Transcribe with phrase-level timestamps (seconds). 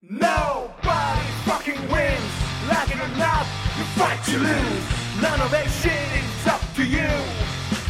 [0.00, 2.32] Nobody fucking wins.
[2.70, 3.44] Like it or not,
[3.76, 4.86] you fight to lose.
[5.20, 7.10] None of that shit is up to you.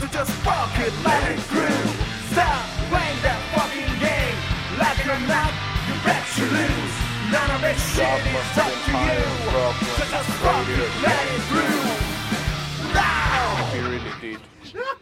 [0.00, 1.84] So just fuck it, let it through.
[2.32, 4.39] Stop playing that fucking game.
[4.80, 5.52] Like it or not,
[5.84, 6.95] you bet you lose.
[7.29, 9.20] None of that shit is up to you.
[9.95, 12.93] So just fuck it, let it through.
[12.96, 13.68] Now!
[13.70, 14.98] He really did.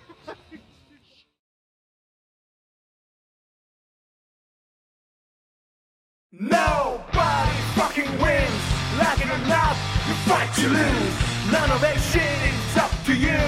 [6.39, 8.63] Nobody fucking wins.
[9.01, 9.73] Like it or not,
[10.05, 11.17] you fight to lose.
[11.49, 13.41] None of that shit is up to you.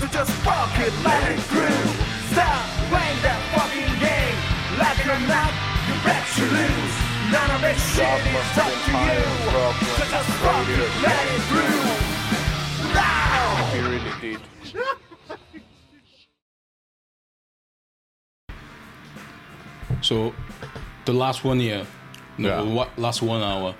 [0.00, 1.84] So just fuck it, let it through.
[2.32, 4.38] Stop playing that fucking game.
[4.80, 5.52] Like it or not,
[5.84, 6.96] you bet you lose.
[7.28, 9.20] None of that shit is up to you.
[9.92, 11.84] So just fuck it, let it through.
[12.96, 13.68] Now!
[13.76, 14.40] He really did.
[20.00, 20.32] So,
[21.04, 21.86] the last one year,
[22.38, 22.62] no, Yeah.
[22.62, 23.74] what last one hour,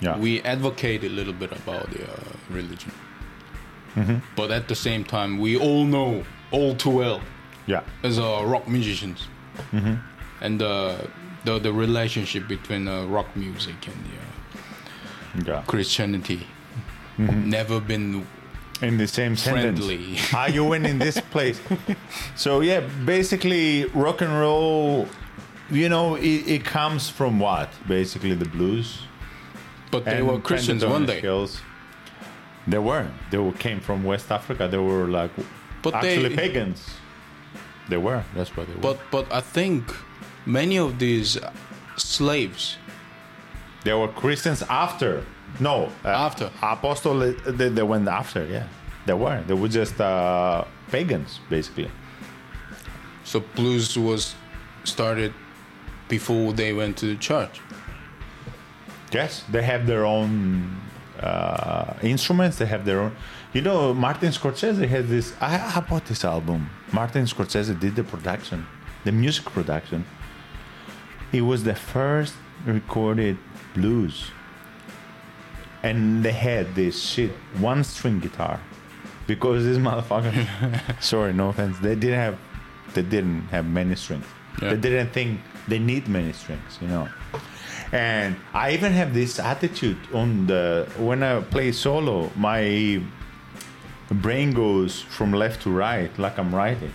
[0.00, 0.18] Yeah.
[0.18, 2.16] we advocate a little bit about the uh,
[2.50, 2.92] religion.
[3.96, 4.16] Mm-hmm.
[4.36, 7.20] But at the same time, we all know all too well
[7.66, 7.82] Yeah.
[8.02, 9.28] as uh, rock musicians,
[9.72, 9.94] Mm-hmm.
[10.40, 10.94] and uh,
[11.44, 15.62] the the relationship between uh, rock music and the, uh, Yeah.
[15.66, 16.46] Christianity
[17.18, 17.50] Mm-hmm.
[17.50, 18.24] never been
[18.80, 19.78] In the same sentence.
[19.80, 20.18] friendly.
[20.32, 21.60] Are you in in this place?
[22.36, 25.08] So yeah, basically rock and roll.
[25.70, 27.68] You know, it, it comes from what?
[27.86, 29.02] Basically the blues.
[29.90, 31.18] but they were Christians pentatonic one day.
[31.18, 31.60] Scales.
[32.66, 33.12] They weren't.
[33.30, 34.68] They were, came from West Africa.
[34.68, 35.30] They were like
[35.82, 36.90] But actually they- pagans.
[37.88, 38.22] They were.
[38.34, 38.80] That's what they were.
[38.80, 39.82] But but I think
[40.44, 41.38] many of these
[41.96, 42.76] slaves
[43.84, 45.24] they were Christians after.
[45.60, 46.50] No, uh, After.
[46.60, 47.18] apostle.
[47.46, 48.44] They, they went after.
[48.44, 48.66] Yeah,
[49.06, 49.42] they were.
[49.46, 51.90] They were just uh, pagans, basically.
[53.24, 54.34] So blues was
[54.84, 55.32] started
[56.08, 57.60] before they went to the church.
[59.12, 60.80] Yes, they have their own
[61.20, 62.58] uh, instruments.
[62.58, 63.16] They have their own.
[63.52, 65.34] You know, Martin Scorsese has this.
[65.40, 66.70] I, I bought this album.
[66.92, 68.66] Martin Scorsese did the production,
[69.04, 70.04] the music production.
[71.32, 72.34] It was the first
[72.66, 73.38] recorded
[73.74, 74.30] blues,
[75.82, 78.60] and they had this shit one string guitar,
[79.26, 81.02] because this motherfucker.
[81.02, 81.78] sorry, no offense.
[81.78, 82.38] They didn't have.
[82.94, 84.26] They didn't have many strings.
[84.62, 84.70] Yeah.
[84.74, 86.78] They didn't think they need many strings.
[86.80, 87.08] You know.
[87.92, 93.00] And I even have this attitude on the when I play solo, my
[94.10, 96.92] brain goes from left to right, like I'm writing.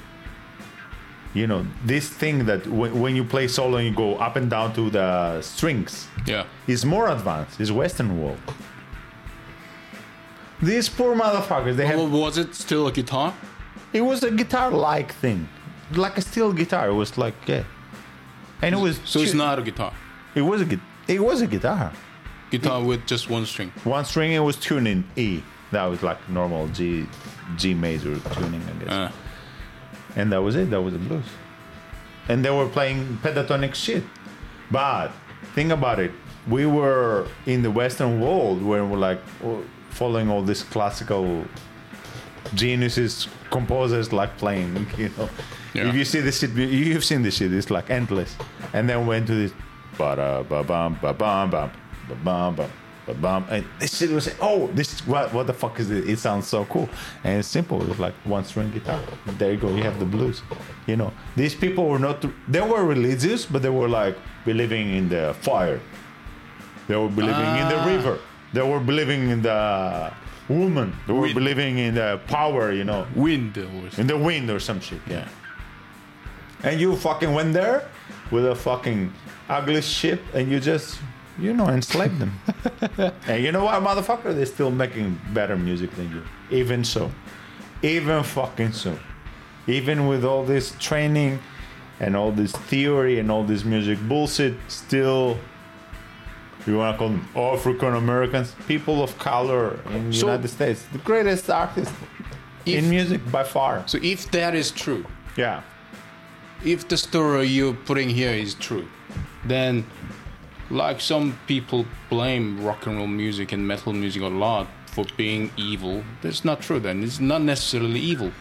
[1.34, 4.51] You know, this thing that when, when you play solo and you go up and
[4.51, 6.45] down to the strings Yeah.
[6.68, 7.59] is more advanced.
[7.59, 8.38] Is Western world.
[10.62, 12.12] These poor motherfuckers, they have.
[12.12, 13.34] Was it still a guitar?
[13.91, 15.50] It was a guitar-like thing,
[15.98, 16.90] like a steel guitar.
[16.90, 17.64] It was like yeah,
[18.62, 19.00] and it was.
[19.06, 19.94] So it's not a guitar.
[20.36, 20.66] It was a.
[20.66, 21.92] gui- It was a guitar.
[22.52, 23.72] Guitar with just one string.
[23.84, 25.42] One string it was tuning E.
[25.72, 27.08] That was like normal G
[27.58, 28.90] G major tuning, I guess.
[28.92, 29.12] Uh,
[30.16, 30.70] and that was it.
[30.70, 31.26] That was the blues.
[32.30, 34.04] And they were playing pentatonic shit.
[34.72, 35.12] But
[35.56, 36.12] think about it.
[36.48, 41.46] We were in the Western world where we're like oh, following all these classical
[42.56, 45.30] geniuses, composers like playing, you know.
[45.74, 45.88] Yeah.
[45.90, 47.52] If you see this shit, you've seen this shit.
[47.53, 48.36] It's like endless.
[48.74, 49.53] And then went to this
[49.97, 50.16] ba
[50.50, 51.72] ba bum ba bum bum
[52.09, 52.69] ba bum bum
[53.06, 56.08] ba bum, and this shit was oh this is what what the fuck is it?
[56.09, 56.88] It sounds so cool
[57.24, 57.81] and it's simple.
[57.90, 59.00] It's like one string guitar.
[59.40, 59.69] There you go.
[59.75, 60.42] You have the blues.
[60.88, 64.16] You know these people were not they were religious, but they were like
[64.46, 65.80] believing in the fire.
[66.88, 67.88] They were believing in the Ah.
[67.88, 68.19] river.
[68.53, 70.12] They were believing in the
[70.50, 70.96] woman.
[71.08, 71.36] They were Wind.
[71.36, 72.72] believing in the power.
[72.72, 75.02] You know wind or in the wind or some shit.
[75.08, 75.28] Yeah.
[76.64, 77.90] And you fucking went there
[78.31, 79.14] with a fucking
[79.50, 80.98] ugly shit and you just,
[81.38, 82.40] you know, enslaved them.
[83.28, 84.34] and you know what, motherfucker?
[84.34, 86.24] They're still making better music than you.
[86.58, 87.12] Even so.
[87.81, 88.98] Even fucking so.
[89.68, 91.40] Even with all this training
[92.00, 95.38] and all this theory and all this music bullshit, still.
[96.65, 101.00] You wanna call them African Americans, people of color in the So- United States, the
[101.00, 101.92] greatest artist
[102.65, 103.83] If- in music by far.
[103.86, 105.06] So if that is true,
[105.36, 105.62] Yeah.
[106.63, 108.88] if the story you're putting here is true,
[109.45, 109.86] then
[110.69, 115.51] like some people blame rock and roll music and metal music a lot for being
[115.57, 116.04] evil.
[116.21, 117.04] That's not true then.
[117.04, 118.31] It's not necessarily evil.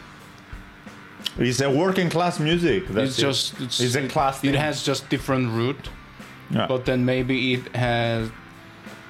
[1.37, 2.87] It's a working class music.
[2.89, 3.21] That's it's it.
[3.21, 4.43] just it's, it's a class.
[4.43, 5.89] It has just different root,
[6.53, 6.67] Yeah.
[6.67, 8.29] but then maybe it has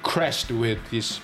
[0.02, 1.20] crashed with this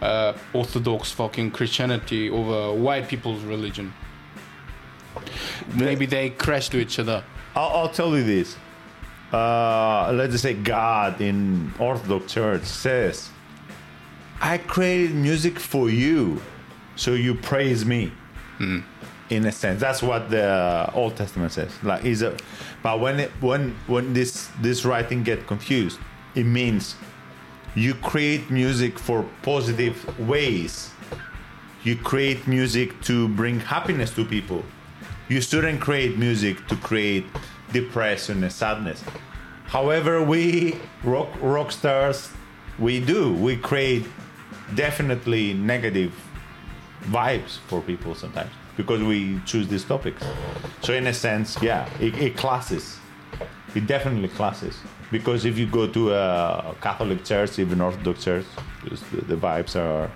[0.00, 3.92] uh, orthodox fucking Christianity over white people's religion.
[5.74, 7.22] Maybe they crash to each other.
[7.54, 8.56] I'll, I'll tell you this:
[9.32, 13.30] uh, let's just say God in Orthodox Church says,
[14.40, 16.42] I created music for you,
[16.96, 18.12] so you praise me.
[19.28, 21.72] In a sense, that's what the Old Testament says.
[21.82, 22.36] Like, is a,
[22.82, 25.98] but when it, when when this this writing get confused,
[26.36, 26.94] it means
[27.74, 30.90] you create music for positive ways.
[31.82, 34.62] You create music to bring happiness to people.
[35.28, 37.26] You shouldn't create music to create
[37.72, 39.02] depression and sadness.
[39.66, 42.30] However, we rock rock stars,
[42.78, 43.32] we do.
[43.34, 44.06] We create
[44.76, 46.14] definitely negative
[47.10, 50.22] vibes for people sometimes because we choose these topics.
[50.82, 52.98] So in a sense, yeah, it, it classes.
[53.74, 54.78] It definitely classes
[55.10, 58.46] because if you go to a Catholic church, even Orthodox church,
[58.88, 60.10] just the, the vibes are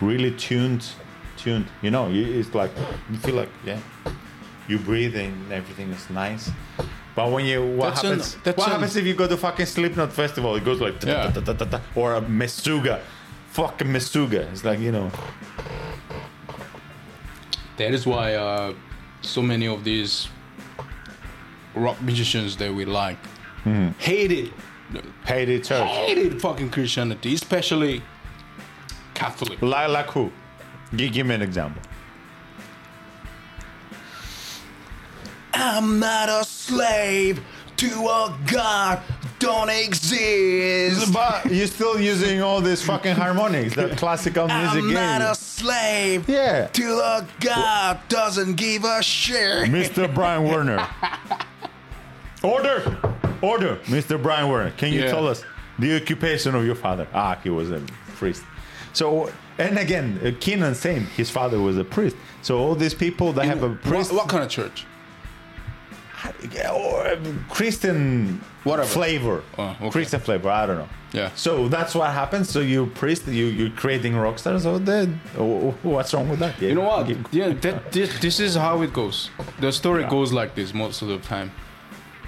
[0.00, 0.84] really tuned,
[1.36, 1.66] tuned.
[1.82, 2.70] You know, you- it's like
[3.10, 3.78] you feel like yeah,
[4.68, 6.50] you breathe and everything is nice.
[7.14, 8.36] But when you what That's happens?
[8.44, 10.54] that's what an- happens if you go to fucking Slipknot festival?
[10.56, 11.32] It goes like Yeah.
[11.94, 13.00] or a Meshuggah,
[13.50, 14.50] fucking Meshuggah.
[14.52, 15.10] It's like you know.
[17.76, 18.74] That is why uh,
[19.22, 20.28] so many of these
[21.74, 23.18] rock musicians that we like
[23.98, 24.52] hated
[25.24, 25.88] Hated church.
[25.88, 28.02] hated fucking Christianity, especially
[29.14, 29.60] Catholic.
[29.60, 30.30] Like, like who?
[30.94, 31.82] Gi- give me an example.
[35.52, 37.40] I'm not a slave
[37.78, 39.02] to a god
[39.46, 41.12] don't exist.
[41.12, 46.28] But you're still using all these fucking harmonics, that classical music I'm not a slave
[46.28, 46.66] Yeah.
[46.66, 49.70] to a god doesn't give a shit.
[49.70, 50.12] Mr.
[50.12, 50.86] Brian Warner.
[52.42, 52.98] Order!
[53.42, 53.76] Order!
[53.86, 54.20] Mr.
[54.22, 55.10] Brian Warner, can you Yeah.
[55.10, 55.42] tell us
[55.78, 57.06] the occupation of your father?
[57.14, 57.80] Ah, he was a
[58.18, 58.42] priest.
[58.92, 61.06] So, and again, uh, Keenan, same.
[61.16, 62.16] His father was a priest.
[62.42, 64.86] So, all these people that have a What, priest what kind of church?
[66.72, 67.16] Or
[67.48, 68.88] Christian Whatever.
[68.88, 69.42] flavor.
[69.58, 69.90] Oh, okay.
[69.90, 70.88] Christian flavor, I don't know.
[71.12, 71.30] Yeah.
[71.34, 72.50] So that's what happens.
[72.50, 74.62] So you priest, you you're creating rock stars.
[74.64, 76.60] So then, oh, what's wrong with that?
[76.60, 77.08] Yeah, You know what?
[77.32, 79.30] Yeah, that, this, this is how it goes.
[79.60, 80.10] The story Yeah.
[80.10, 81.50] goes like this most of the time.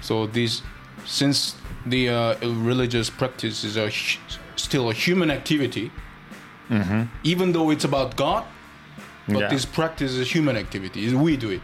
[0.01, 0.61] So this,
[1.05, 3.91] since the uh, religious practice is a
[4.55, 5.91] still a human activity,
[7.23, 8.53] even though it's about God, but
[9.33, 9.41] Mm-hmm.
[9.41, 9.49] Yeah.
[9.49, 11.13] this practice is a human activity.
[11.13, 11.61] We do it.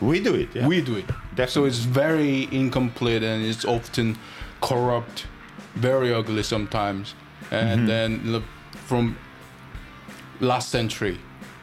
[0.00, 0.48] We do it.
[0.54, 0.66] Yeah.
[0.66, 1.04] We do it.
[1.44, 4.16] So it's very incomplete and it's often
[4.62, 5.26] corrupt,
[5.74, 7.14] very ugly sometimes.
[7.50, 7.86] And Mm-hmm.
[7.86, 8.42] then
[8.86, 9.16] from
[10.40, 11.18] last century,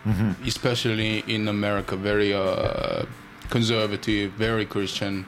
[0.06, 0.46] Mm-hmm.
[0.48, 3.06] especially in America, very uh,
[3.50, 5.25] conservative, very Christian,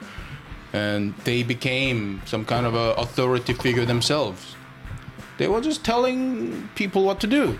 [0.74, 4.54] and they became some kind of a authority figure themselves.
[5.38, 7.58] They were just telling people what to do.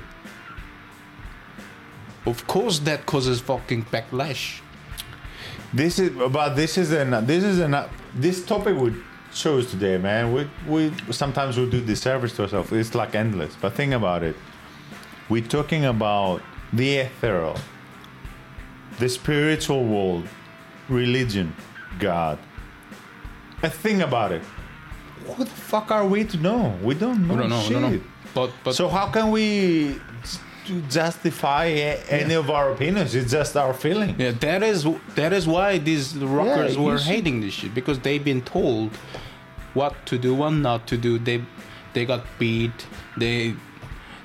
[2.27, 4.61] Of course, that causes fucking backlash.
[5.73, 7.77] This is but this is an this is an
[8.15, 8.95] this topic we
[9.33, 10.33] chose today, man.
[10.33, 12.73] We we sometimes we do disservice to ourselves.
[12.73, 13.55] It's like endless.
[13.61, 14.37] But think about it.
[15.29, 16.41] We're talking about
[16.73, 17.59] the ethereal,
[18.99, 20.29] the spiritual world,
[20.89, 21.55] religion,
[21.99, 22.39] God.
[23.63, 24.43] And think about it.
[25.27, 26.79] Who the fuck are we to know?
[26.83, 27.35] We don't know.
[27.35, 27.61] I don't know.
[27.63, 27.73] Shit.
[27.73, 28.01] don't know.
[28.35, 29.99] But but So how can we
[30.89, 33.15] justify a- any of our opinions?
[33.15, 34.15] It's just our feeling.
[34.19, 38.25] Yeah, that is that is why these rockers Yeah, were hating this shit because they've
[38.33, 38.91] been told
[39.75, 41.19] what to do, what not to do.
[41.19, 41.39] They
[41.95, 42.79] they got beat.
[43.17, 43.55] They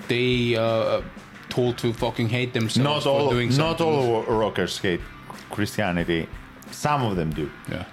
[0.08, 1.02] they uh,
[1.50, 3.34] told to fucking hate themselves not for all
[3.66, 5.02] not all rockers hate
[5.50, 6.28] Christianity.
[6.72, 7.50] Some of them do.
[7.70, 7.86] Yeah.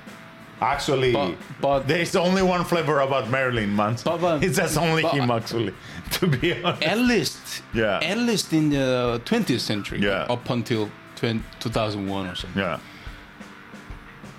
[0.60, 4.04] Actually, But- but- there's only one flavor about Marilyn Manson.
[4.10, 5.72] But- but- it's just only but- him, actually.
[6.18, 7.27] To be honest, At least,
[7.74, 8.00] Yeah.
[8.02, 10.26] At least in the 20th century, Yeah.
[10.34, 12.62] up until 20, 2001 or something.
[12.62, 12.78] yeah,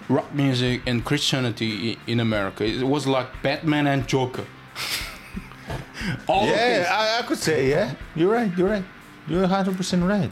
[0.07, 4.45] Rock music and Christianity in America, it was like Batman and Joker.
[6.27, 6.87] all yeah.
[6.89, 7.93] I, I could say, yeah.
[8.15, 8.51] You're right.
[8.57, 8.83] You're right.
[9.27, 10.31] You're 100 percent right.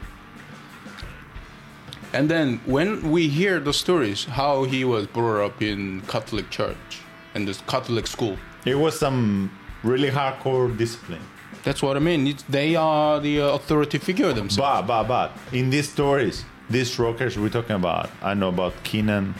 [2.13, 7.01] And then when we hear the stories, how he was brought up in Catholic church
[7.35, 9.51] and this Catholic school, It was some
[9.83, 11.21] really hardcore discipline.
[11.63, 12.27] That's what I mean.
[12.27, 14.87] It's, they are the uh, authority figure themselves.
[14.87, 19.35] But, but, but, in these stories, these rockers we're talking about, I know about Keenan.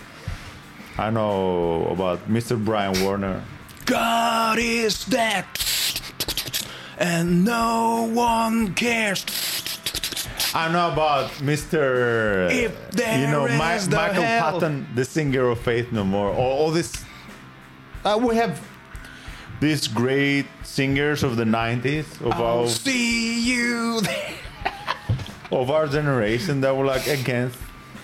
[0.98, 2.64] I know about Mr.
[2.64, 3.44] Brian Warner.
[3.86, 5.46] God is dead,
[6.98, 9.24] and no one cares.
[10.54, 12.50] I know about Mr.
[12.52, 14.54] If there you know Mi- is the Michael hell.
[14.54, 16.32] Patton, the singer of Faith No More.
[16.32, 17.06] All, all this.
[18.04, 18.60] Uh, we have
[19.60, 24.34] these great singers of the '90s of I'll our see you there.
[25.52, 27.58] of our generation that were like against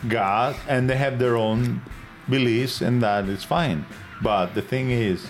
[0.08, 1.82] God, and they have their own
[2.30, 3.86] beliefs, and that is fine.
[4.22, 5.28] But the thing is,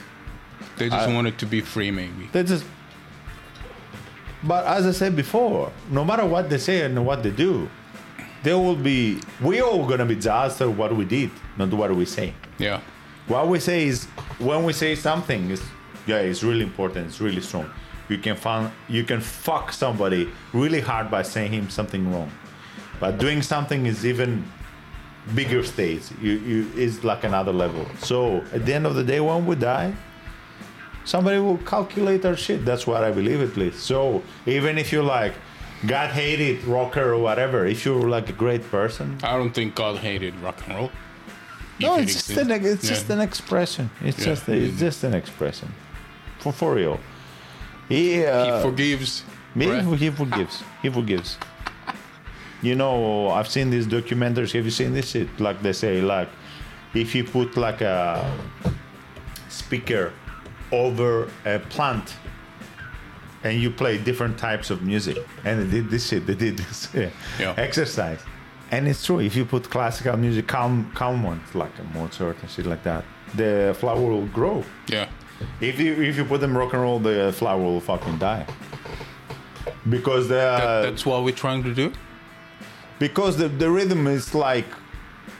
[0.78, 2.30] They just I- want it to be free, maybe.
[2.32, 2.66] they just.
[4.44, 7.70] But as I said before, no matter what they say and what they do,
[8.44, 9.20] there will be.
[9.42, 12.34] We all gonna be judged for what we did, not what we say.
[12.58, 12.82] Yeah.
[13.28, 14.06] What we say is
[14.40, 15.62] when we say something is
[16.08, 17.08] yeah, it's really important.
[17.08, 17.70] It's really strong.
[18.10, 22.32] You can find you can fuck somebody really hard by saying him something wrong,
[23.00, 24.44] but doing something is even
[25.36, 26.04] bigger stage.
[26.22, 27.86] You you is like another level.
[28.00, 29.94] So at the end of the day, when we die,
[31.06, 32.66] somebody will calculate our shit.
[32.66, 33.80] That's what I believe at least.
[33.84, 35.34] So even if you're like
[35.86, 39.98] God hated rocker or whatever, if you're like a great person, I don't think God
[39.98, 40.92] hated rock and roll.
[41.80, 42.90] no, it's just an it's Yeah.
[42.90, 43.90] just an expression.
[44.02, 44.26] It's Yeah.
[44.26, 45.70] just it's just an expression,
[46.44, 47.00] for for real.
[47.90, 49.24] He, uh, He forgives.
[49.56, 50.00] me, breath.
[50.00, 50.64] he forgives.
[50.82, 51.38] He forgives.
[52.70, 54.54] You know, I've seen these documentaries.
[54.54, 55.28] Have you seen this shit?
[55.38, 56.30] Like they say, like
[56.94, 58.24] if you put like a
[59.50, 60.14] speaker
[60.72, 62.16] over a plant
[63.44, 66.26] and you play different types of music, and they did this shit.
[66.26, 67.10] They did this yeah,
[67.40, 67.54] Yeah.
[67.58, 68.22] exercise,
[68.72, 69.20] and it's true.
[69.20, 73.04] If you put classical music, calm, calm ones like a Mozart and shit like that,
[73.36, 74.64] the flower will grow.
[74.88, 75.10] Yeah.
[75.62, 78.46] If you if you put them rock and roll, the flower will fucking die.
[79.90, 81.92] Because the That, that's what we're trying to do.
[83.00, 84.66] because the, the rhythm is like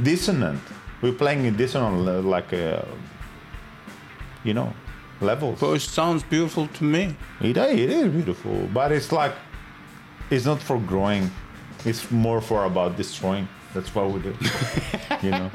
[0.02, 0.62] dissonant.
[1.02, 2.82] We're playing in dissonant like uh,
[4.44, 4.74] you know
[5.22, 5.60] levels.
[5.60, 7.16] But it sounds beautiful to me.
[7.42, 9.34] It, it is beautiful, but it's like
[10.30, 11.30] it's not for growing.
[11.86, 13.48] It's more for about destroying.
[13.74, 14.36] That's what we do.
[15.22, 15.52] you know.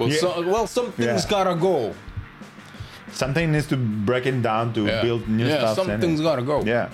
[0.00, 0.18] Well, Yeah.
[0.18, 1.30] so, well, some things Yeah.
[1.30, 1.94] gotta go.
[3.12, 5.02] Something needs to break it down to Yeah.
[5.02, 5.76] build new yeah, stuff.
[5.76, 6.62] some and- things gotta go.
[6.64, 6.88] Yeah.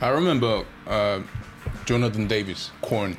[0.00, 1.20] I remember uh,
[1.84, 3.16] Jonathan Davis, Korn.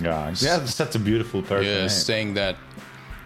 [0.00, 0.34] Yeah.
[0.38, 0.64] Yeah.
[0.64, 1.64] Such a beautiful person.
[1.72, 1.88] yeah, eh?
[1.88, 2.56] saying that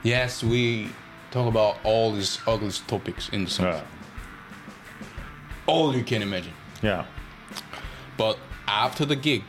[0.02, 0.90] yes, we
[1.30, 3.80] talk about all these ugly topics in the song, Yeah.
[5.66, 6.52] all you can imagine.
[6.82, 7.04] Yeah.
[8.18, 8.36] But
[8.68, 9.42] after the gig,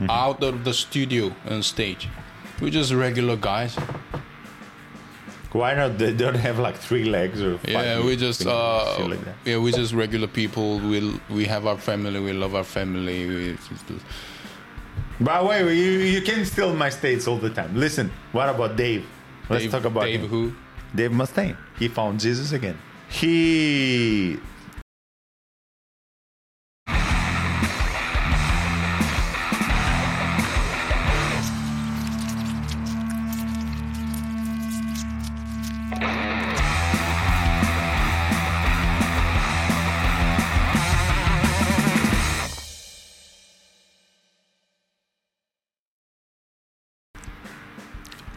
[0.00, 0.10] Mm-hmm.
[0.10, 2.08] out of the studio and stage,
[2.58, 3.76] we're just regular guys.
[5.52, 5.98] Why not?
[5.98, 9.72] They don't have like three legs or five Yeah, we just uh, like yeah, we
[9.72, 10.78] just regular people.
[10.78, 12.18] We we have our family.
[12.18, 13.26] We love our family.
[13.26, 13.58] We,
[15.20, 17.76] By the way, you, you can steal my states all the time.
[17.76, 19.04] Listen, what about Dave?
[19.50, 20.28] Let's Dave, talk about Dave him.
[20.28, 20.52] who?
[20.94, 21.56] Dave Mustaine.
[21.78, 22.78] He found Jesus again.
[23.08, 24.38] He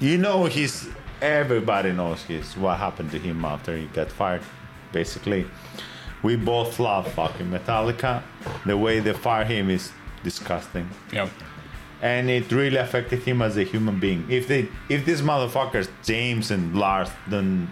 [0.04, 0.90] You know, he's
[1.22, 4.42] everybody knows his what happened to him after he got fired.
[4.92, 5.46] Basically,
[6.22, 8.22] we both love fucking Metallica.
[8.66, 11.30] The way they fire him is disgusting, Yeah,
[12.02, 14.30] and it really affected him as a human being.
[14.30, 17.70] If they, if these motherfuckers, James and Lars, don't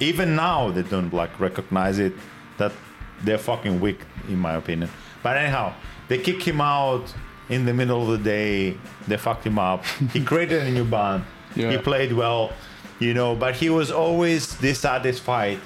[0.00, 2.12] even now they don't like recognize it,
[2.58, 2.72] that
[3.24, 4.90] they're fucking weak, in my opinion.
[5.22, 5.72] But anyhow,
[6.08, 7.10] they kick him out
[7.48, 8.76] in the middle of the day.
[9.08, 9.82] They fucked him up.
[10.12, 11.24] he created a new band.
[11.54, 12.52] He played well,
[12.98, 15.58] you know, but he was always dissatisfied.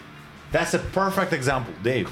[0.52, 2.10] That's a perfect example, Dave.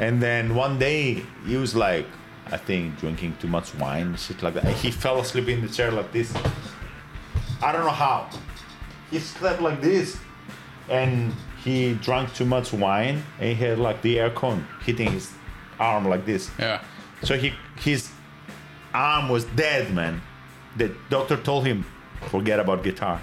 [0.00, 2.06] And then one day he was like,
[2.50, 4.64] I think drinking too much wine, shit like that.
[4.64, 6.34] And he fell asleep in the chair like this.
[7.62, 8.28] I don't know how.
[9.10, 10.18] He slept like this,
[10.88, 15.30] and he drank too much wine, and he had like the aircon hitting his
[15.78, 16.50] arm like this.
[16.58, 16.82] yeah.
[17.22, 18.10] So he his
[18.92, 20.20] arm was dead, man.
[20.76, 21.86] The doctor told him,
[22.28, 23.20] forget about guitar.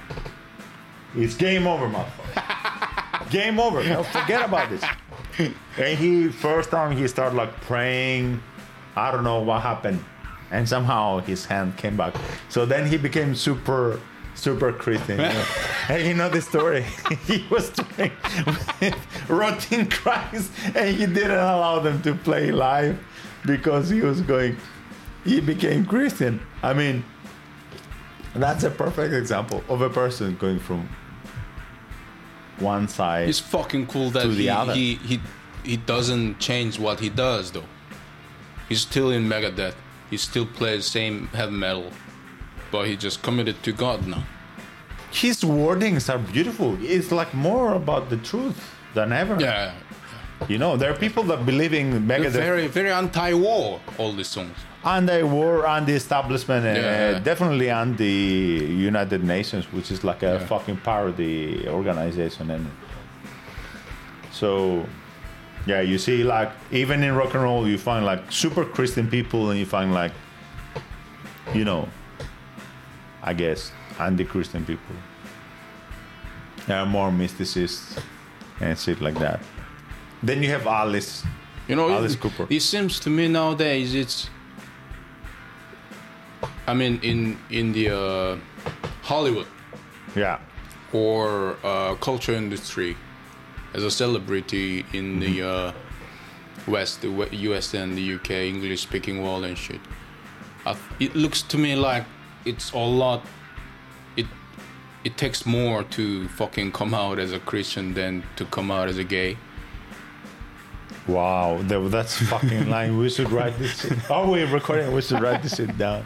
[1.16, 3.30] It's game over, motherfucker.
[3.30, 3.84] game over.
[3.84, 4.84] No, forget about this.
[5.78, 8.42] And he first time he started like praying.
[8.96, 10.04] I don't know what happened,
[10.52, 12.16] and somehow his hand came back.
[12.50, 14.00] So then he became super.
[14.34, 15.46] Super Christian, you know.
[15.90, 16.86] and you know the story.
[17.28, 18.12] he was doing
[18.80, 22.98] with Rotting Christ, and he didn't allow them to play live
[23.46, 24.56] because he was going.
[25.26, 26.40] He became Christian.
[26.64, 27.04] I mean,
[28.36, 30.88] that's a perfect example of a person going from
[32.60, 33.28] one side.
[33.30, 34.74] It's fucking cool that To the he, other.
[34.74, 35.20] he he
[35.64, 37.66] he doesn't change what he does though.
[38.70, 39.76] He's still in Megadeth.
[40.10, 41.92] He still plays same heavy metal,
[42.72, 44.24] but he just committed to God now.
[45.12, 46.78] His wordings are beautiful.
[46.82, 48.58] It's like more about the truth
[48.94, 49.38] than ever.
[49.40, 49.74] Yeah,
[50.48, 52.32] You know, there are people that believe in they're Megadeth.
[52.32, 53.80] very very anti-war.
[53.98, 54.58] All these songs.
[54.84, 57.20] Anti-war, anti-establishment, and uh, Yeah.
[57.20, 60.46] definitely anti-United Nations, which is like a Yeah.
[60.48, 62.50] fucking parody organization.
[62.52, 62.66] And
[64.32, 64.86] so,
[65.66, 69.50] yeah, you see, like even in rock and roll, you find like super Christian people,
[69.52, 70.14] and you find like,
[71.54, 71.88] you know,
[73.24, 74.96] I guess anti-Christian people.
[76.68, 78.00] There are more mysticists
[78.60, 79.40] and shit like that.
[80.24, 81.24] Then you have Alice.
[81.68, 82.48] You know, Alice it, Cooper.
[82.50, 84.30] it seems to me nowadays it's.
[86.68, 88.38] I mean, in in the uh,
[89.04, 89.48] Hollywood
[90.16, 90.40] Yeah.
[90.94, 92.96] or uh, culture industry,
[93.74, 95.72] as a celebrity in the uh,
[96.68, 97.10] West, the
[97.50, 99.80] US and the UK, English speaking world and shit,
[100.66, 102.04] th- it looks to me like
[102.46, 103.22] it's a lot.
[104.18, 104.28] It
[105.04, 108.98] it takes more to fucking come out as a Christian than to come out as
[108.98, 109.38] a gay.
[111.08, 112.98] Wow, that, that's fucking line.
[112.98, 113.82] We should write this.
[113.82, 113.98] Shit.
[114.10, 114.94] Oh, we're recording.
[114.94, 116.06] We should write this shit down.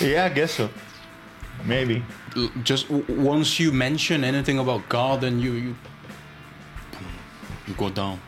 [0.00, 0.68] Yeah, I guess so.
[1.64, 2.02] Maybe.
[2.62, 5.76] just w- once you mention anything about God, then you you
[7.66, 8.20] you go down.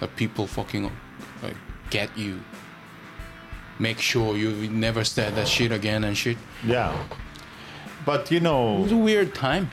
[0.00, 0.90] That people fucking
[1.42, 1.56] like
[1.90, 2.40] get you.
[3.78, 6.36] Make sure you never said that shit again and shit.
[6.64, 6.92] Yeah.
[8.04, 9.70] But you know, It was a weird time.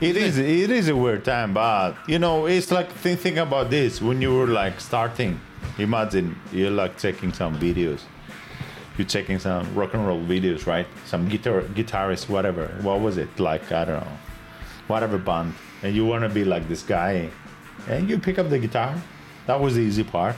[0.00, 1.54] it is it is a weird time.
[1.54, 4.00] But you know, it's like think, think about this.
[4.02, 5.38] When you were like starting,
[5.78, 8.00] imagine you're like checking some videos.
[8.98, 10.86] You're checking some rock and roll videos, right?
[11.06, 12.68] Some guitar guitarist, whatever.
[12.82, 13.72] What was it like?
[13.72, 14.18] I don't know.
[14.86, 17.30] Whatever band, and you want to be like this guy,
[17.88, 18.94] and you pick up the guitar.
[19.46, 20.36] That was the easy part.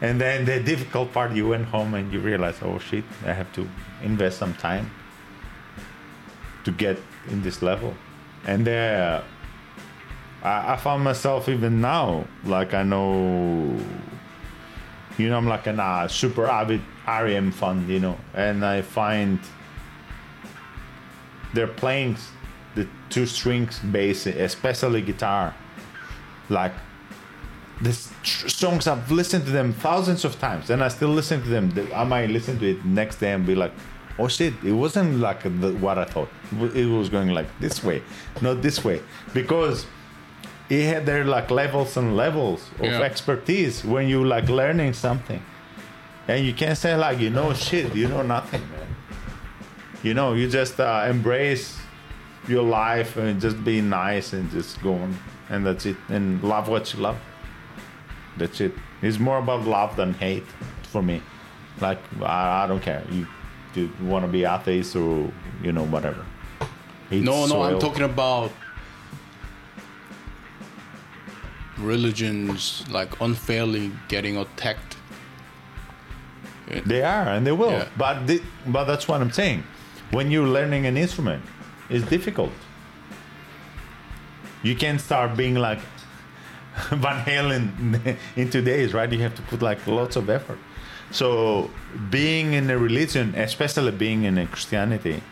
[0.00, 3.52] And then the difficult part, you went home and you realize, oh shit, I have
[3.54, 3.68] to
[4.02, 4.90] invest some time
[6.64, 7.94] to get in this level.
[8.46, 9.22] And uh,
[10.42, 13.78] I, I found myself even now, like I know,
[15.16, 19.38] you know, I'm like a uh, super avid REM fund, you know, and I find
[21.52, 22.16] they're playing
[22.74, 25.54] the two strings bass, especially guitar,
[26.48, 26.72] like
[27.80, 31.70] the songs I've listened to them thousands of times, and I still listen to them.
[31.70, 33.72] The- I might listen to it next day and be like,
[34.18, 36.30] "Oh shit!" It wasn't like the, what I thought.
[36.60, 38.02] It It was going like this way,
[38.40, 39.00] not this way,
[39.32, 39.86] because
[40.70, 43.00] it had their like levels and levels of Yeah.
[43.02, 45.42] expertise when you like learning something,
[46.28, 48.88] and you can't say like you know shit, you know nothing, man.
[50.02, 51.78] You know, you just uh, embrace
[52.46, 55.16] your life and just be nice and just go on,
[55.48, 57.18] and that's it, and love what you love.
[58.36, 58.72] That's it.
[59.02, 60.46] It's more about love than hate
[60.82, 61.22] for me.
[61.80, 63.02] Like I, I don't care.
[63.10, 63.26] You,
[63.74, 65.30] you want to be atheist or
[65.62, 66.24] you know whatever.
[67.10, 68.50] Hate No, no, I'm talking about
[71.78, 74.93] religions like unfairly getting attacked.
[76.66, 77.72] They are, and they will.
[77.72, 77.88] Yeah.
[77.96, 79.64] But the, but that's what I'm saying.
[80.10, 81.42] When you're learning an instrument,
[81.88, 82.52] it's difficult.
[84.62, 85.80] You can't start being like
[86.90, 89.10] Van Halen in two days, right?
[89.10, 90.58] You have to put like lots of effort.
[91.10, 91.70] So
[92.10, 95.22] being in a religion, especially being in a Christianity,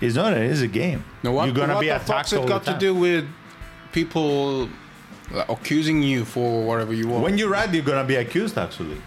[0.00, 1.04] is not a, it's a game.
[1.22, 3.26] No, what, you're gonna what be the attacked fuck's it got to do with
[3.92, 4.68] people
[5.48, 7.22] accusing you for whatever you want?
[7.22, 8.56] When you ride, you're gonna be accused.
[8.58, 9.00] Actually,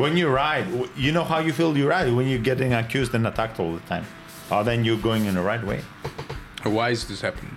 [0.00, 1.76] when you ride, you know how you feel.
[1.76, 4.06] You ride when you're getting accused and attacked all the time.
[4.50, 5.82] Or then you're going in the right way.
[6.64, 7.54] Why is this happening?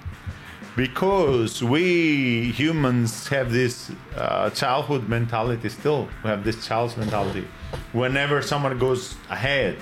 [0.75, 6.09] Because we humans have this uh, childhood mentality still.
[6.23, 7.47] We have this child's mentality.
[7.93, 9.77] Whenever someone goes ahead,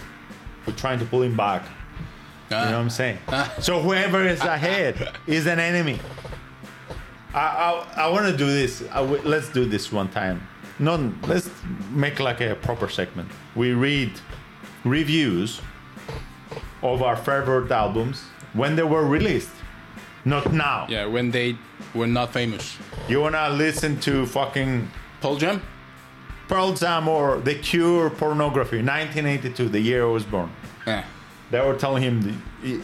[0.65, 1.63] we're trying to pull him back.
[2.49, 3.17] You know what I'm saying?
[3.59, 5.99] so whoever is ahead is an enemy.
[7.33, 8.83] I, I, I want to do this.
[8.91, 10.45] I w- let's do this one time.
[10.81, 11.49] No, let's
[11.91, 13.29] make like a proper segment.
[13.55, 14.11] We read
[14.83, 15.61] reviews
[16.81, 18.21] of our favorite albums
[18.53, 19.51] when they were released,
[20.25, 20.87] not now.
[20.89, 21.55] Yeah, when they
[21.93, 22.77] were not famous.
[23.07, 24.89] You wanna listen to fucking
[25.21, 25.61] Pearl Jam?
[26.47, 30.49] Pearl Jam or The Cure pornography, 1982, the year I was born.
[30.87, 31.03] Yeah.
[31.51, 32.21] They were telling him,
[32.63, 32.81] the-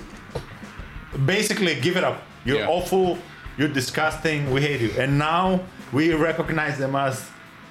[1.26, 2.22] basically, give it up.
[2.46, 2.68] You're Yeah.
[2.68, 3.18] awful.
[3.58, 4.52] You're disgusting.
[4.52, 4.92] We hate you.
[5.00, 7.28] And now we recognize them as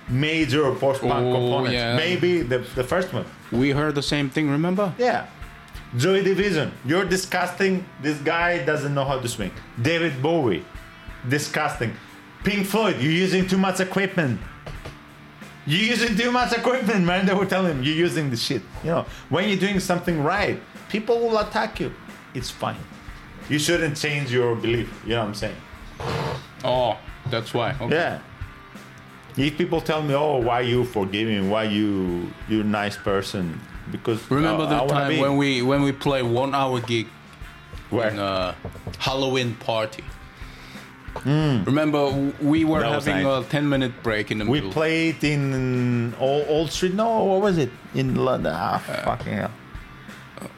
[0.09, 1.73] major post-punk Oh, components.
[1.73, 1.97] yeah.
[1.97, 3.25] Maybe the, the first one.
[3.53, 4.93] We heard the same thing, remember?
[4.99, 5.27] Yeah.
[5.97, 7.85] Joy Division, you're disgusting.
[8.03, 9.53] This guy doesn't know how to swing.
[9.81, 10.65] David Bowie,
[11.29, 11.93] disgusting.
[12.45, 14.41] Pink Floyd, you're using too much equipment.
[15.67, 17.27] You're using too much equipment, man.
[17.27, 18.63] They were telling him you're using the shit.
[18.85, 21.93] You know, when you're doing something right, people will attack you.
[22.35, 22.77] It's fine.
[23.49, 24.89] You shouldn't change your belief.
[25.05, 25.57] You know what I'm saying?
[26.65, 26.99] Oh,
[27.31, 27.75] that's why.
[27.81, 27.95] Okay.
[27.95, 28.21] Yeah.
[29.37, 31.51] If people tell me, "Oh, why you forgiving?
[31.51, 33.61] Why you you nice person?"
[33.93, 37.07] Because Remember uh, I the time be- when we when we play one hour gig
[37.91, 38.09] Where?
[38.11, 38.55] in a
[38.99, 40.05] Halloween party?
[41.25, 42.81] Remember we were.
[42.81, 43.47] That having nice.
[43.47, 44.73] a ten minute break in the we middle.
[44.73, 46.95] played in Old, Old Street.
[46.95, 48.53] No, what was it in London?
[48.55, 49.51] Ah, fucking hell.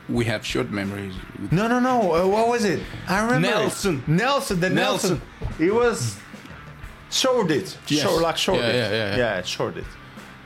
[0.08, 1.14] we have short memories.
[1.52, 2.12] No, no, no.
[2.12, 2.80] Uh, what was it?
[3.08, 3.48] I remember.
[3.48, 4.02] Nelson.
[4.06, 4.60] Nelson.
[4.60, 5.20] The Nelson.
[5.40, 5.64] Nelson.
[5.66, 6.16] It was
[7.10, 7.74] Shoreditch.
[7.88, 8.02] Yes.
[8.02, 8.74] Short, like Shoreditch.
[8.74, 9.36] Yeah, yeah, yeah, yeah.
[9.36, 9.84] Yeah, Shoreditch.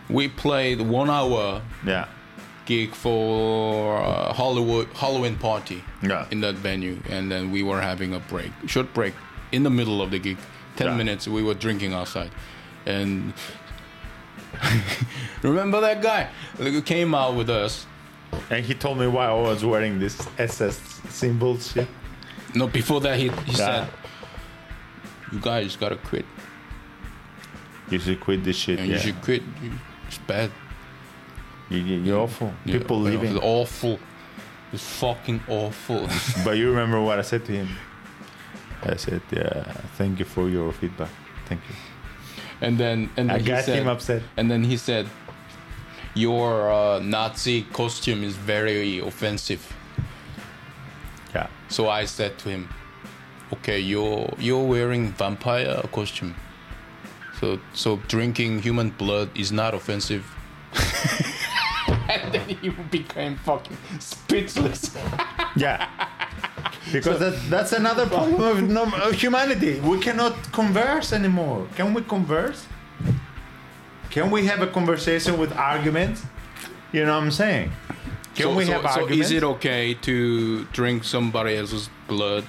[0.08, 2.06] We played one hour Yeah.
[2.66, 6.26] gig for uh, Hollywood Halloween party Yeah.
[6.30, 9.14] in that venue, and then we were having a break, short break
[9.50, 10.38] in the middle of the gig,
[10.76, 10.96] ten Yeah.
[10.96, 11.26] minutes.
[11.26, 12.30] We were drinking outside,
[12.86, 13.32] and
[15.42, 17.86] remember that guy who came out with us.
[18.48, 20.78] And he told me why I was wearing this SS
[21.10, 21.72] symbols.
[21.72, 21.86] shit.
[22.54, 23.56] No, before that he, he Yeah.
[23.56, 23.88] said,
[25.32, 26.24] "You guys gotta quit,
[27.92, 28.78] You should quit this shit.
[28.78, 28.96] and yeah.
[28.96, 29.42] you should quit.
[30.08, 30.50] It's bad.
[31.70, 32.52] You, you're awful.
[32.64, 33.34] Yeah, People it leaving.
[33.34, 33.98] was awful.
[34.72, 36.08] It's fucking awful."
[36.44, 37.68] But you remember what I said to him?
[38.82, 39.62] I said, yeah,
[39.96, 41.10] thank you for your feedback.
[41.46, 41.74] Thank you.
[42.60, 44.22] And then and I he got said, him upset.
[44.36, 45.06] And then he said,
[46.14, 49.62] "Your uh, Nazi costume is very offensive."
[51.34, 51.46] Yeah.
[51.68, 52.68] So I said to him,
[53.52, 56.34] "Okay, you're you're wearing vampire costume,
[57.42, 60.24] so so drinking human blood is not offensive."
[62.08, 64.96] and then he became fucking speechless.
[65.56, 65.88] Yeah.
[66.92, 69.80] Because that, that's another problem of, no- of humanity.
[69.80, 71.66] We cannot converse anymore.
[71.76, 72.66] Can we converse?
[74.10, 76.22] Can we have a conversation with arguments?
[76.92, 77.72] You know what I'm saying?
[78.34, 79.26] Can so, we so- have so arguments?
[79.26, 82.44] is it okay to drink somebody else's blood?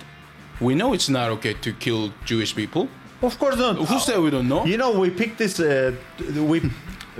[0.61, 2.87] We know it's not okay to kill Jewish people.
[3.23, 3.77] Of course not.
[3.77, 4.65] Who said we don't know?
[4.65, 5.59] You know, we picked this.
[5.59, 5.95] Uh,
[6.35, 6.61] we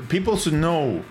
[0.09, 1.03] people should know.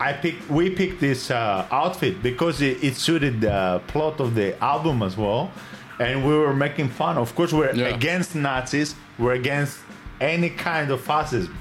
[0.00, 0.48] I picked.
[0.50, 5.16] We picked this uh, outfit because it, it suited the plot of the album as
[5.16, 5.52] well,
[6.00, 7.18] and we were making fun.
[7.18, 7.94] Of course, we're Yeah.
[7.94, 8.94] against Nazis.
[9.18, 9.78] We're against
[10.20, 11.56] any kind of fascism,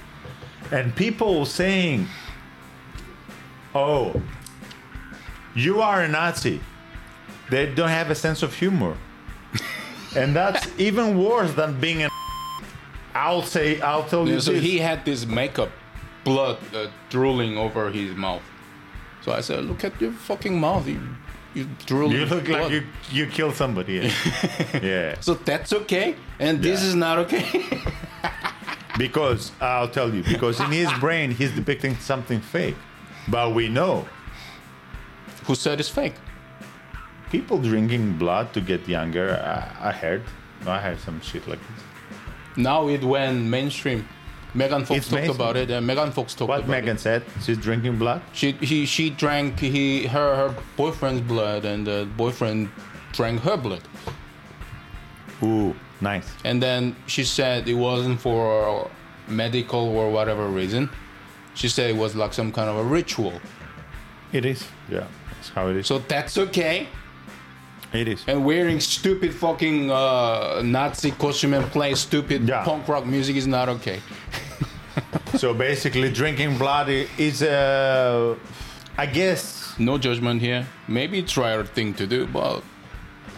[0.72, 2.08] and people saying,
[3.76, 4.22] "Oh,
[5.54, 6.62] you are a Nazi."
[7.50, 8.96] They don't have a sense of humor,
[10.16, 12.10] and that's even worse than being a
[13.14, 14.64] I'll say, I'll tell you Yeah, so this.
[14.64, 15.70] he had this makeup
[16.24, 18.42] blood uh, drooling over his mouth.
[19.22, 20.88] So I said, "Look at your fucking mouth.
[20.88, 21.00] You,
[21.54, 22.18] you drooling.
[22.18, 23.94] you look blood." like you you killed somebody.
[23.94, 24.80] Yeah.
[24.84, 25.20] yeah.
[25.22, 26.88] So that's okay, and this Yeah.
[26.90, 27.46] is not okay.
[28.98, 32.76] Because I'll tell you, because in his brain he's depicting something fake,
[33.28, 34.06] but we know
[35.48, 36.14] Who said it's fake?
[37.32, 39.34] people drinking blood to get younger.
[39.44, 40.22] I, I heard,
[40.68, 41.84] I heard some shit like this.
[42.56, 44.08] Now it went mainstream.
[44.56, 45.36] Megan Fox It's talked mainstream.
[45.36, 46.68] about it, and Megan Fox talked about it.
[46.68, 48.22] What about Megan said, she's drinking blood.
[48.34, 52.70] She he she drank he her her boyfriend's blood, and the boyfriend
[53.14, 53.82] drank her blood.
[55.42, 56.32] Ooh, nice.
[56.46, 58.90] And then she said it wasn't for
[59.28, 60.90] medical or whatever reason.
[61.56, 63.34] She said it was like some kind of a ritual.
[64.32, 64.68] It is.
[64.90, 65.88] Yeah, that's how it is.
[65.88, 66.88] So that's okay.
[67.94, 68.24] It is.
[68.28, 72.64] And wearing stupid fucking uh, Nazi costume and playing stupid Yeah.
[72.64, 74.00] punk rock music is not okay.
[75.36, 78.36] so basically, drinking blood i- is uh,
[78.98, 80.66] I guess No judgment here.
[80.88, 82.62] Maybe it's right thing to do, but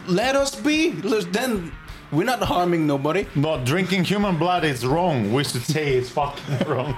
[0.08, 0.92] let us be.
[1.02, 1.72] Let's- Then
[2.12, 3.26] we're not harming nobody.
[3.36, 5.34] No, drinking human blood is wrong.
[5.34, 6.94] We should say it's fucking wrong.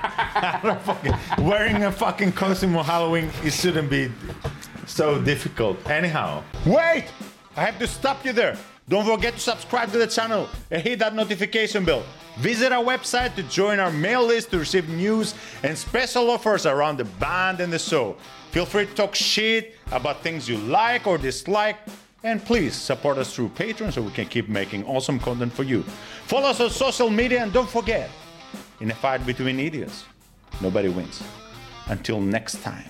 [0.85, 1.13] Fucking,
[1.45, 4.11] wearing a fucking costume on Halloween, it shouldn't be
[4.87, 5.77] so difficult.
[5.89, 6.43] Anyhow.
[6.65, 7.05] Wait!
[7.57, 8.55] I have to stop you there.
[8.87, 12.03] Don't forget to subscribe to the channel and hit that notification bell.
[12.37, 16.97] Visit our website to join our mail list to receive news and special offers around
[16.97, 18.15] the band and the show.
[18.51, 21.77] Feel free to talk shit about things you like or dislike.
[22.23, 25.83] And please support us through Patreon so we can keep making awesome content for you.
[26.27, 28.09] Follow us on social media and don't forget,
[28.81, 30.05] in a fight between idiots,
[30.61, 31.23] nobody wins.
[31.87, 32.85] Until next time.